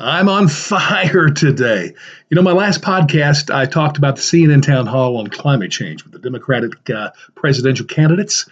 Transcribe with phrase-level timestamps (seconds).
[0.00, 1.92] I'm on fire today.
[2.30, 6.04] You know, my last podcast, I talked about the CNN town hall on climate change
[6.04, 8.48] with the Democratic uh, presidential candidates.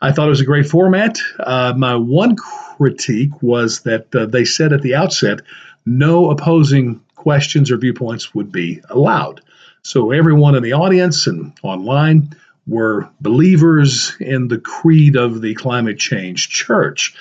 [0.00, 1.18] I thought it was a great format.
[1.38, 5.40] Uh, my one critique was that uh, they said at the outset
[5.86, 9.40] no opposing questions or viewpoints would be allowed.
[9.82, 12.34] So everyone in the audience and online
[12.66, 17.14] were believers in the creed of the climate change church.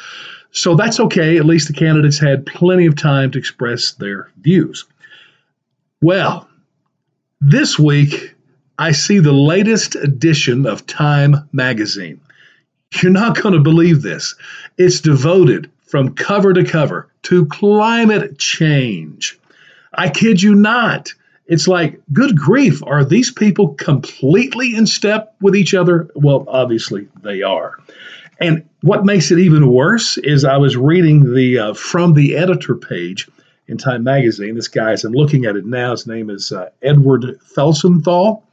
[0.58, 1.38] So that's okay.
[1.38, 4.86] At least the candidates had plenty of time to express their views.
[6.02, 6.50] Well,
[7.40, 8.34] this week
[8.80, 12.22] I see the latest edition of Time magazine.
[12.92, 14.34] You're not going to believe this.
[14.80, 19.38] It's devoted from cover to cover to climate change.
[19.94, 21.14] I kid you not.
[21.46, 26.10] It's like, good grief, are these people completely in step with each other?
[26.16, 27.78] Well, obviously they are.
[28.40, 32.76] And what makes it even worse is I was reading the uh, from the editor
[32.76, 33.28] page
[33.68, 34.56] in Time Magazine.
[34.56, 38.44] This guy, as I'm looking at it now, his name is uh, Edward Felsenthal.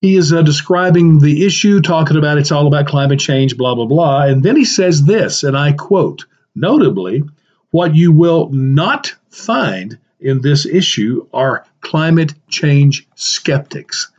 [0.00, 3.86] He is uh, describing the issue, talking about it's all about climate change, blah, blah,
[3.86, 4.24] blah.
[4.24, 7.22] And then he says this, and I quote, notably,
[7.70, 14.10] what you will not find in this issue are climate change skeptics.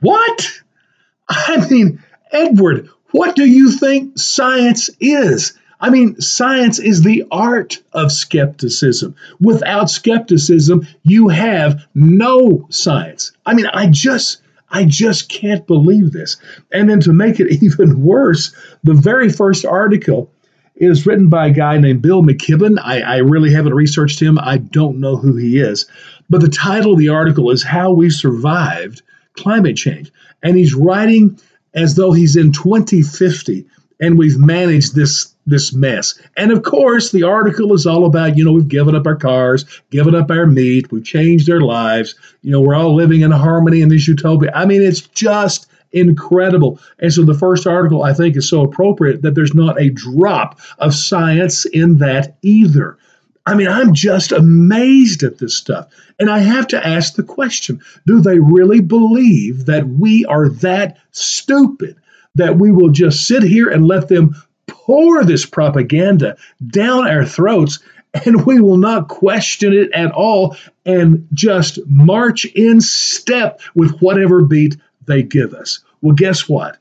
[0.00, 0.60] What?
[1.28, 5.54] I mean, Edward, what do you think science is?
[5.80, 9.14] I mean, science is the art of skepticism.
[9.40, 13.32] Without skepticism, you have no science.
[13.46, 16.36] I mean, I just I just can't believe this.
[16.72, 20.30] And then to make it even worse, the very first article
[20.74, 22.78] is written by a guy named Bill McKibben.
[22.82, 24.38] I, I really haven't researched him.
[24.38, 25.86] I don't know who he is.
[26.28, 29.00] But the title of the article is How We Survived
[29.32, 30.12] Climate Change.
[30.42, 31.38] And he's writing
[31.76, 33.66] as though he's in 2050
[34.00, 36.18] and we've managed this this mess.
[36.36, 39.64] And of course, the article is all about, you know, we've given up our cars,
[39.90, 43.80] given up our meat, we've changed our lives, you know, we're all living in harmony
[43.80, 44.50] in this utopia.
[44.54, 46.80] I mean, it's just incredible.
[46.98, 50.58] And so the first article I think is so appropriate that there's not a drop
[50.78, 52.98] of science in that either.
[53.46, 55.88] I mean, I'm just amazed at this stuff.
[56.18, 60.98] And I have to ask the question do they really believe that we are that
[61.12, 61.96] stupid
[62.34, 64.34] that we will just sit here and let them
[64.66, 66.36] pour this propaganda
[66.66, 67.78] down our throats
[68.24, 74.42] and we will not question it at all and just march in step with whatever
[74.42, 75.80] beat they give us?
[76.00, 76.78] Well, guess what?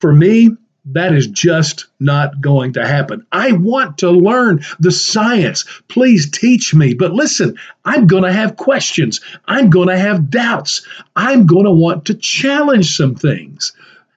[0.00, 0.50] For me,
[0.92, 3.26] that is just not going to happen.
[3.30, 5.64] I want to learn the science.
[5.88, 6.94] Please teach me.
[6.94, 9.20] But listen, I'm going to have questions.
[9.46, 10.86] I'm going to have doubts.
[11.14, 13.72] I'm going to want to challenge some things.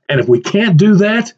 [0.08, 1.34] And if we can't do that,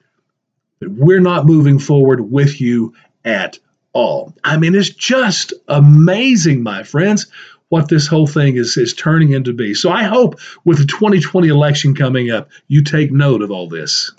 [0.81, 2.93] we're not moving forward with you
[3.25, 3.57] at
[3.93, 4.33] all.
[4.43, 7.27] I mean, it's just amazing, my friends
[7.73, 9.73] what this whole thing is is turning into be.
[9.73, 14.11] So I hope with the 2020 election coming up, you take note of all this.